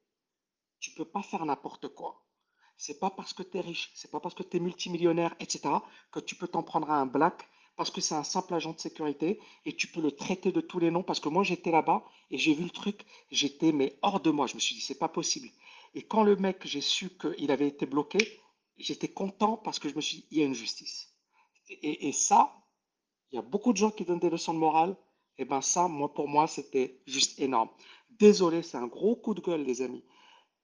tu 0.80 0.92
peux 0.92 1.06
pas 1.06 1.24
faire 1.24 1.46
n'importe 1.46 1.88
quoi. 1.88 2.24
C'est 2.78 3.00
pas 3.00 3.10
parce 3.10 3.34
que 3.34 3.42
tu 3.42 3.58
es 3.58 3.62
riche, 3.62 3.92
c'est 3.96 4.12
pas 4.12 4.20
parce 4.20 4.36
que 4.36 4.44
tu 4.44 4.58
es 4.58 4.60
multimillionnaire, 4.60 5.36
etc., 5.40 5.62
que 6.12 6.20
tu 6.20 6.36
peux 6.36 6.48
t'en 6.48 6.64
prendre 6.64 6.90
à 6.92 7.00
un 7.00 7.06
black 7.06 7.50
parce 7.76 7.90
que 7.90 8.02
c'est 8.02 8.14
un 8.14 8.24
simple 8.24 8.54
agent 8.54 8.74
de 8.74 8.80
sécurité 8.80 9.40
et 9.66 9.76
tu 9.76 9.88
peux 9.88 10.02
le 10.02 10.12
traiter 10.12 10.52
de 10.52 10.62
tous 10.62 10.78
les 10.78 10.92
noms 10.92 11.02
parce 11.02 11.20
que 11.20 11.30
moi 11.30 11.44
j'étais 11.44 11.72
là-bas 11.72 12.04
et 12.30 12.38
j'ai 12.38 12.54
vu 12.54 12.64
le 12.64 12.70
truc, 12.70 13.06
j'étais 13.32 13.72
mais 13.72 13.98
hors 14.04 14.20
de 14.20 14.30
moi, 14.30 14.46
je 14.46 14.54
me 14.54 14.60
suis 14.60 14.76
dit 14.76 14.82
c'est 14.82 15.00
pas 15.00 15.10
possible. 15.10 15.50
Et 15.96 16.04
quand 16.04 16.24
le 16.24 16.36
mec, 16.36 16.66
j'ai 16.66 16.82
su 16.82 17.10
qu'il 17.18 17.50
avait 17.50 17.68
été 17.68 17.88
bloqué, 17.88 18.20
j'étais 18.78 19.08
content 19.08 19.58
parce 19.58 19.80
que 19.80 19.90
je 19.90 19.96
me 19.96 20.02
suis 20.02 20.18
dit 20.18 20.28
il 20.32 20.38
y 20.40 20.42
a 20.44 20.46
une 20.46 20.54
justice. 20.54 21.16
Et, 21.70 22.08
et 22.08 22.12
ça, 22.12 22.56
il 23.32 23.36
y 23.38 23.40
a 23.40 23.42
beaucoup 23.42 23.72
de 23.72 23.78
gens 23.78 23.90
qui 23.90 24.06
donnent 24.06 24.20
des 24.20 24.30
leçons 24.30 24.54
de 24.54 24.60
morale, 24.60 24.96
et 25.38 25.46
ben 25.46 25.62
ça, 25.62 25.88
moi 25.88 26.14
pour 26.14 26.28
moi, 26.28 26.46
c'était 26.48 27.02
juste 27.08 27.40
énorme. 27.40 27.70
Désolé, 28.24 28.64
c'est 28.64 28.78
un 28.78 28.88
gros 28.88 29.18
coup 29.18 29.34
de 29.34 29.42
gueule, 29.42 29.64
les 29.66 29.82
amis. 29.82 30.06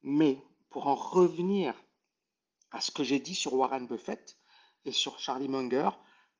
Mais 0.02 0.42
pour 0.70 0.88
en 0.88 0.96
revenir 0.96 1.74
à 2.72 2.80
ce 2.80 2.90
que 2.90 3.04
j'ai 3.04 3.20
dit 3.20 3.36
sur 3.36 3.54
Warren 3.54 3.86
Buffett 3.86 4.38
et 4.86 4.94
sur 4.94 5.20
Charlie 5.20 5.50
Munger, 5.50 5.90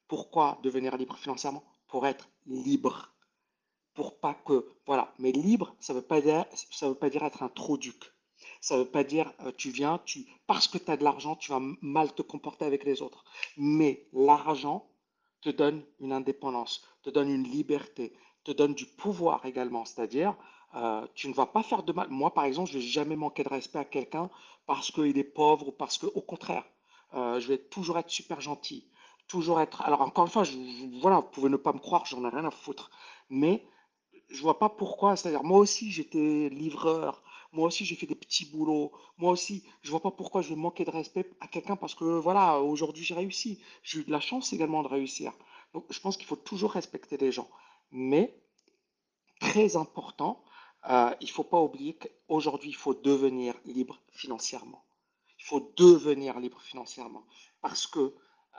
pourquoi 0.08 0.60
devenir 0.64 0.96
libre 0.96 1.18
financièrement? 1.18 1.66
Pour 1.88 2.08
être 2.08 2.30
libre. 2.46 3.14
pour 3.96 4.22
pas 4.22 4.34
que, 4.34 4.66
voilà. 4.86 5.14
Mais 5.20 5.34
libre, 5.34 5.76
ça 5.82 5.94
veut 5.94 6.02
pas 6.02 6.22
dire, 6.22 6.46
veut 6.84 6.96
pas 6.96 7.10
dire 7.10 7.24
être 7.24 7.44
un 7.44 7.50
trop 7.50 7.78
duc. 7.78 8.02
Ça 8.62 8.78
veut 8.78 8.90
pas 8.90 9.04
dire, 9.04 9.34
euh, 9.42 9.52
tu 9.58 9.72
viens, 9.72 10.00
tu, 10.06 10.26
parce 10.48 10.70
que 10.70 10.78
tu 10.78 10.90
as 10.90 10.96
de 10.96 11.04
l'argent, 11.04 11.36
tu 11.36 11.52
vas 11.52 11.62
mal 11.82 12.14
te 12.16 12.22
comporter 12.22 12.64
avec 12.64 12.86
les 12.86 13.02
autres. 13.02 13.26
Mais 13.58 14.08
l'argent 14.14 14.90
te 15.42 15.50
donne 15.50 15.84
une 16.00 16.14
indépendance, 16.14 16.82
te 17.04 17.10
donne 17.10 17.30
une 17.30 17.44
liberté, 17.44 18.14
te 18.46 18.52
donne 18.54 18.74
du 18.74 18.86
pouvoir 18.86 19.46
également. 19.46 19.84
C'est-à-dire, 19.84 20.38
euh, 20.76 21.06
tu 21.16 21.28
ne 21.30 21.34
vas 21.34 21.46
pas 21.46 21.64
faire 21.64 21.84
de 21.84 21.94
mal. 21.94 22.08
Moi, 22.10 22.34
par 22.34 22.46
exemple, 22.46 22.70
je 22.70 22.78
vais 22.78 22.86
jamais 22.86 23.16
manquer 23.16 23.44
de 23.44 23.50
respect 23.50 23.80
à 23.80 23.86
quelqu'un 23.86 24.30
parce 24.66 24.92
qu'il 24.92 25.18
est 25.18 25.24
pauvre 25.24 25.70
ou 25.70 25.72
parce 25.72 25.98
que, 25.98 26.06
au 26.06 26.22
contraire, 26.22 26.64
euh, 27.16 27.40
je 27.40 27.48
vais 27.48 27.58
toujours 27.58 27.98
être 27.98 28.10
super 28.10 28.40
gentil, 28.40 28.88
toujours 29.28 29.60
être. 29.62 29.82
Alors 29.82 30.02
encore 30.02 30.26
une 30.26 30.32
fois, 30.32 30.44
voilà, 31.02 31.18
vous 31.18 31.30
pouvez 31.32 31.50
ne 31.50 31.58
pas 31.58 31.74
me 31.74 31.80
croire, 31.80 32.06
j'en 32.06 32.24
ai 32.24 32.30
rien 32.30 32.46
à 32.46 32.52
foutre. 32.52 32.92
Mais 33.30 33.66
je 34.30 34.42
vois 34.42 34.60
pas 34.60 34.70
pourquoi. 34.70 35.16
C'est-à-dire, 35.16 35.44
moi 35.44 35.60
aussi, 35.60 35.92
j'étais 35.92 36.50
livreur. 36.50 37.24
Moi 37.52 37.68
aussi, 37.68 37.84
j'ai 37.84 37.96
fait 37.96 38.06
des 38.06 38.16
petits 38.16 38.46
boulots. 38.46 38.92
Moi 39.18 39.32
aussi, 39.32 39.64
je 39.82 39.90
vois 39.90 40.02
pas 40.02 40.12
pourquoi 40.12 40.42
je 40.44 40.50
vais 40.50 40.56
manquer 40.56 40.86
de 40.86 40.92
respect 40.92 41.32
à 41.40 41.48
quelqu'un 41.48 41.76
parce 41.76 41.96
que, 41.96 42.04
voilà, 42.04 42.60
aujourd'hui, 42.60 43.04
j'ai 43.04 43.16
réussi. 43.16 43.60
J'ai 43.84 44.00
eu 44.02 44.04
de 44.04 44.12
la 44.12 44.20
chance 44.20 44.54
également 44.54 44.84
de 44.84 44.88
réussir. 44.88 45.34
Donc, 45.74 45.86
je 45.90 46.00
pense 46.00 46.16
qu'il 46.18 46.28
faut 46.28 46.36
toujours 46.36 46.72
respecter 46.74 47.18
les 47.18 47.32
gens. 47.32 47.50
Mais, 47.92 48.40
très 49.40 49.78
important, 49.78 50.44
euh, 50.90 51.14
il 51.22 51.30
faut 51.30 51.44
pas 51.44 51.60
oublier 51.62 51.98
qu'aujourd'hui, 51.98 52.70
il 52.70 52.76
faut 52.76 52.94
devenir 52.94 53.56
libre 53.66 54.00
financièrement. 54.12 54.84
Il 55.40 55.46
faut 55.46 55.74
devenir 55.78 56.40
libre 56.40 56.62
financièrement. 56.62 57.26
Parce 57.62 57.88
que 57.88 58.00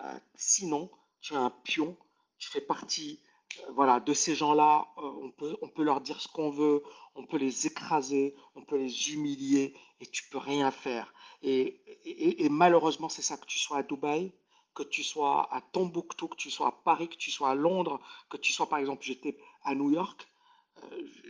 euh, 0.04 0.18
sinon, 0.34 0.90
tu 1.20 1.34
es 1.34 1.36
un 1.36 1.50
pion, 1.50 1.96
tu 2.38 2.48
fais 2.50 2.60
partie 2.60 3.20
euh, 3.60 3.72
voilà, 3.72 4.00
de 4.00 4.12
ces 4.14 4.34
gens-là. 4.34 4.86
on 4.96 5.30
peut, 5.30 5.56
on 5.62 5.68
peut 5.68 5.82
leur 5.82 6.00
dire 6.00 6.20
ce 6.20 6.28
qu'on 6.28 6.50
veut, 6.50 6.82
on 7.14 7.26
peut 7.26 7.36
les 7.38 7.66
écraser, 7.66 8.34
on 8.54 8.64
peut 8.64 8.76
les 8.78 9.12
humilier 9.12 9.74
et 10.00 10.06
tu 10.06 10.28
peux 10.30 10.38
rien 10.38 10.70
faire. 10.70 11.12
Et, 11.42 11.80
et- 12.04 12.44
et 12.44 12.48
malheureusement, 12.48 13.08
c'est 13.08 13.22
ça, 13.22 13.36
que 13.36 13.46
tu 13.46 13.58
sois 13.58 13.78
à 13.78 13.82
Dubaï, 13.82 14.32
que 14.74 14.82
tu 14.82 15.02
sois 15.02 15.52
à 15.54 15.60
Tombouctou, 15.60 16.28
que 16.28 16.36
tu 16.36 16.50
sois 16.50 16.68
à 16.68 16.72
Paris, 16.72 17.08
que 17.08 17.16
tu 17.16 17.30
sois 17.30 17.50
à 17.50 17.54
Londres, 17.54 18.00
que 18.28 18.36
tu 18.36 18.52
sois 18.52 18.68
par 18.68 18.78
exemple, 18.78 19.02
j'étais 19.04 19.36
à 19.64 19.74
New 19.74 19.90
York, 19.90 20.28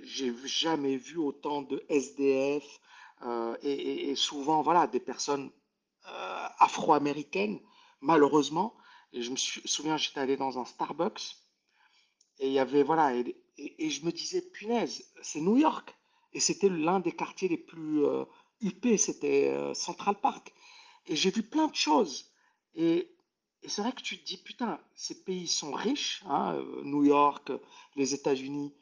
j'ai 0.03 0.35
jamais 0.45 0.97
vu 0.97 1.19
autant 1.19 1.63
de 1.63 1.85
SDF 1.89 2.65
euh, 3.23 3.57
et, 3.63 4.15
souvent 4.15 4.63
voilà 4.63 4.87
des 4.87 5.01
personnes 5.01 5.51
euh, 6.09 6.47
afro-américaines, 6.59 7.61
malheureusement. 8.01 8.75
Je 9.13 9.31
me 9.31 9.37
souviens, 9.37 9.97
j'étais 9.97 10.21
allé 10.21 10.37
dans 10.37 10.59
un 10.59 10.65
Starbucks 10.65 11.37
et 12.41 12.47
il 12.47 12.53
y 12.53 12.59
avait, 12.59 12.83
voilà, 12.83 13.15
et, 13.15 13.91
je 13.91 14.05
me 14.05 14.11
disais, 14.11 14.41
punaise, 14.41 15.05
c'est 15.23 15.41
New 15.41 15.59
York. 15.59 15.95
Et 16.33 16.41
c'était 16.41 16.71
l'un 16.71 16.99
des 16.99 17.13
quartiers 17.13 17.49
les 17.49 17.59
plus 17.59 18.05
euh, 18.05 18.25
huppés, 18.63 18.97
c'était 18.97 19.51
euh, 19.51 19.75
Central 19.75 20.19
Park. 20.21 20.53
Et 21.07 21.17
j'ai 21.17 21.31
vu 21.31 21.43
plein 21.43 21.69
de 21.69 21.75
choses. 21.75 22.33
Et, 22.75 23.15
c'est 23.67 23.83
vrai 23.83 23.93
que 23.93 24.01
tu 24.01 24.19
te 24.19 24.25
dis, 24.25 24.39
putain, 24.39 24.81
ces 24.95 25.23
pays 25.23 25.47
sont 25.47 25.73
riches, 25.73 26.23
hein, 26.27 26.55
euh, 26.55 26.83
New 26.83 27.05
York, 27.05 27.53
les 27.95 28.15
États-Unis, 28.15 28.75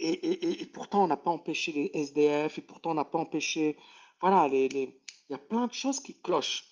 et, 0.00 0.66
pourtant 0.66 1.04
on 1.04 1.06
n'a 1.06 1.16
pas 1.16 1.30
empêché 1.30 1.72
les 1.72 1.90
SDF, 1.94 2.58
et 2.58 2.62
pourtant 2.62 2.92
on 2.92 2.94
n'a 2.94 3.04
pas 3.04 3.18
empêché, 3.18 3.76
voilà, 4.20 4.48
il 4.48 4.92
y 5.28 5.34
a 5.34 5.38
plein 5.38 5.66
de 5.66 5.72
choses 5.72 6.00
qui 6.00 6.20
clochent. 6.20 6.64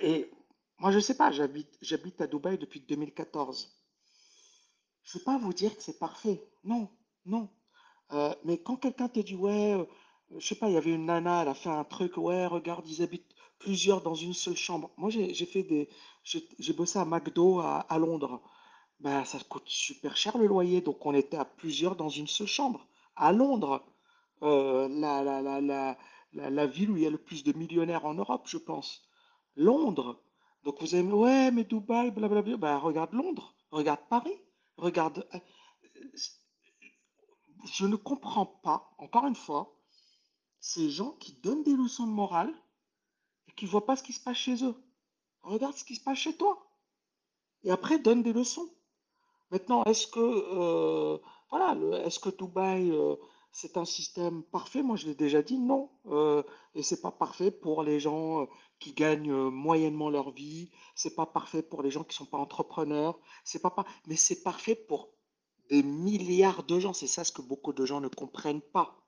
Et 0.00 0.30
moi, 0.78 0.92
je 0.92 1.00
sais 1.00 1.16
pas, 1.16 1.32
j'habite, 1.32 2.20
à 2.20 2.26
Dubaï 2.26 2.58
depuis 2.58 2.80
2014. 2.80 3.74
Je 5.02 5.16
ne 5.16 5.20
vais 5.20 5.24
pas 5.24 5.38
vous 5.38 5.52
dire 5.52 5.76
que 5.76 5.82
c'est 5.82 5.98
parfait. 5.98 6.42
Non, 6.64 6.88
non. 7.26 7.48
Euh, 8.12 8.34
mais 8.44 8.58
quand 8.58 8.76
quelqu'un 8.76 9.08
te 9.08 9.20
dit, 9.20 9.34
ouais, 9.34 9.74
euh, 9.74 9.84
je 10.38 10.46
sais 10.46 10.54
pas, 10.54 10.68
il 10.68 10.74
y 10.74 10.76
avait 10.76 10.92
une 10.92 11.06
nana, 11.06 11.42
elle 11.42 11.48
a 11.48 11.54
fait 11.54 11.70
un 11.70 11.84
truc, 11.84 12.16
ouais, 12.16 12.46
regarde, 12.46 12.88
ils 12.88 13.02
habitent 13.02 13.34
plusieurs 13.58 14.02
dans 14.02 14.14
une 14.14 14.34
seule 14.34 14.56
chambre. 14.56 14.90
Moi, 14.96 15.10
j'ai 15.10 15.46
fait 15.46 15.64
des, 15.64 15.88
j'ai 16.24 16.72
bossé 16.72 16.98
à 16.98 17.04
McDo 17.04 17.60
à 17.60 17.98
Londres. 17.98 18.40
Ben, 19.00 19.24
ça 19.24 19.38
coûte 19.48 19.68
super 19.68 20.16
cher 20.16 20.38
le 20.38 20.46
loyer, 20.46 20.80
donc 20.80 21.04
on 21.06 21.14
était 21.14 21.36
à 21.36 21.44
plusieurs 21.44 21.96
dans 21.96 22.08
une 22.08 22.26
seule 22.28 22.46
chambre. 22.48 22.86
À 23.16 23.32
Londres, 23.32 23.84
euh, 24.42 24.88
la, 24.88 25.22
la, 25.22 25.40
la, 25.42 25.60
la, 25.60 25.96
la, 26.50 26.66
ville 26.66 26.90
où 26.90 26.96
il 26.96 27.02
y 27.02 27.06
a 27.06 27.10
le 27.10 27.18
plus 27.18 27.42
de 27.44 27.52
millionnaires 27.52 28.04
en 28.06 28.14
Europe, 28.14 28.46
je 28.48 28.58
pense. 28.58 29.02
Londres. 29.56 30.22
Donc 30.64 30.80
vous 30.80 30.86
dire, 30.88 31.04
ouais, 31.16 31.50
mais 31.50 31.64
Dubaï, 31.64 32.10
blablabla. 32.10 32.56
Ben, 32.56 32.76
regarde 32.78 33.12
Londres, 33.12 33.54
regarde 33.70 34.00
Paris, 34.08 34.38
regarde. 34.76 35.26
euh, 35.34 35.38
Je 37.72 37.86
ne 37.86 37.94
comprends 37.96 38.46
pas, 38.46 38.90
encore 38.98 39.26
une 39.26 39.36
fois, 39.36 39.76
ces 40.60 40.90
gens 40.90 41.12
qui 41.12 41.32
donnent 41.40 41.62
des 41.62 41.76
leçons 41.76 42.06
de 42.06 42.12
morale 42.12 42.52
et 43.48 43.52
qui 43.52 43.64
ne 43.66 43.70
voient 43.70 43.86
pas 43.86 43.96
ce 43.96 44.02
qui 44.02 44.12
se 44.12 44.22
passe 44.22 44.36
chez 44.38 44.64
eux. 44.64 44.76
Regarde 45.42 45.74
ce 45.76 45.84
qui 45.84 45.96
se 45.96 46.02
passe 46.04 46.18
chez 46.18 46.36
toi. 46.36 46.70
Et 47.64 47.70
après, 47.70 47.98
donne 48.00 48.22
des 48.24 48.32
leçons. 48.32 48.68
Maintenant, 49.50 49.82
est-ce 49.84 50.06
que, 50.06 50.20
euh, 50.20 51.18
voilà, 51.50 51.76
est-ce 52.04 52.18
que 52.18 52.28
Dubaï, 52.30 52.90
euh, 52.90 53.16
c'est 53.52 53.76
un 53.76 53.84
système 53.84 54.42
parfait? 54.44 54.82
Moi, 54.82 54.96
je 54.96 55.06
l'ai 55.06 55.14
déjà 55.14 55.42
dit, 55.42 55.58
non. 55.58 55.90
Euh, 56.06 56.42
et 56.74 56.82
c'est 56.82 57.00
pas 57.00 57.10
parfait 57.12 57.50
pour 57.50 57.82
les 57.82 57.98
gens 58.00 58.42
euh, 58.42 58.46
qui 58.78 58.92
gagnent 58.92 59.32
moyennement 59.50 60.10
leur 60.10 60.30
vie. 60.32 60.70
C'est 60.94 61.14
pas 61.14 61.26
parfait 61.26 61.62
pour 61.62 61.82
les 61.82 61.90
gens 61.90 62.04
qui 62.04 62.14
sont 62.16 62.26
pas 62.26 62.38
entrepreneurs. 62.38 63.18
Pas 63.62 63.70
par- 63.70 63.86
mais 64.06 64.16
c'est 64.16 64.42
parfait 64.42 64.74
pour 64.76 65.08
des 65.70 65.82
milliards 65.82 66.64
de 66.64 66.78
gens. 66.80 66.92
C'est 66.94 67.06
ça 67.06 67.24
ce 67.24 67.32
que 67.32 67.42
beaucoup 67.42 67.72
de 67.72 67.84
gens 67.86 68.00
ne 68.00 68.08
comprennent 68.08 68.62
pas. 68.62 68.98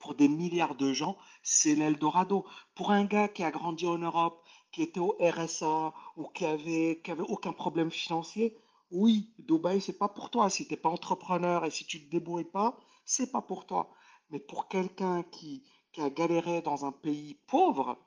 Pour 0.00 0.14
des 0.14 0.28
milliards 0.28 0.74
de 0.76 0.92
gens, 0.92 1.16
c'est 1.42 1.74
l'Eldorado. 1.76 2.44
Pour 2.74 2.90
un 2.90 3.04
gars 3.04 3.28
qui 3.28 3.42
a 3.44 3.50
grandi 3.50 3.86
en 3.86 3.98
Europe, 3.98 4.42
qui 4.72 4.82
était 4.82 5.00
au 5.00 5.16
RSA 5.20 5.92
ou 6.16 6.26
qui 6.28 6.44
avait, 6.44 7.00
qui 7.04 7.10
avait 7.10 7.22
aucun 7.28 7.52
problème 7.52 7.90
financier, 7.90 8.56
oui, 8.90 9.34
Dubaï, 9.38 9.80
c'est 9.80 9.98
pas 9.98 10.08
pour 10.08 10.30
toi. 10.30 10.50
Si 10.50 10.66
t'es 10.66 10.76
pas 10.76 10.88
entrepreneur 10.88 11.64
et 11.64 11.70
si 11.70 11.84
tu 11.84 12.04
te 12.04 12.10
débrouilles 12.10 12.44
pas, 12.44 12.78
c'est 13.04 13.30
pas 13.30 13.42
pour 13.42 13.66
toi. 13.66 13.90
Mais 14.30 14.40
pour 14.40 14.68
quelqu'un 14.68 15.22
qui, 15.24 15.64
qui 15.92 16.00
a 16.00 16.10
galéré 16.10 16.62
dans 16.62 16.84
un 16.84 16.92
pays 16.92 17.34
pauvre, 17.46 17.98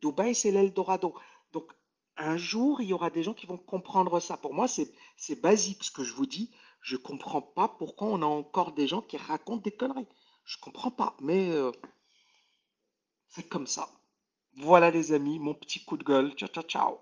Dubaï, 0.00 0.34
c'est 0.34 0.50
l'Eldorado. 0.50 1.14
Donc, 1.52 1.72
un 2.16 2.36
jour, 2.36 2.80
il 2.80 2.88
y 2.88 2.92
aura 2.92 3.10
des 3.10 3.22
gens 3.22 3.34
qui 3.34 3.46
vont 3.46 3.58
comprendre 3.58 4.20
ça. 4.20 4.36
Pour 4.36 4.54
moi, 4.54 4.68
c'est, 4.68 5.40
basique 5.40 5.84
ce 5.84 5.90
que 5.90 6.04
je 6.04 6.14
vous 6.14 6.26
dis. 6.26 6.50
Je 6.82 6.96
comprends 6.96 7.42
pas 7.42 7.68
pourquoi 7.68 8.08
on 8.08 8.22
a 8.22 8.26
encore 8.26 8.72
des 8.72 8.86
gens 8.86 9.02
qui 9.02 9.16
racontent 9.16 9.62
des 9.62 9.72
conneries. 9.72 10.08
Je 10.44 10.56
comprends 10.58 10.90
pas, 10.90 11.16
mais 11.20 11.50
euh, 11.50 11.72
c'est 13.28 13.48
comme 13.48 13.66
ça. 13.66 13.88
Voilà 14.56 14.90
les 14.90 15.12
amis, 15.12 15.38
mon 15.38 15.54
petit 15.54 15.84
coup 15.84 15.96
de 15.96 16.04
gueule. 16.04 16.34
Ciao, 16.34 16.48
ciao, 16.48 16.64
ciao. 16.64 16.96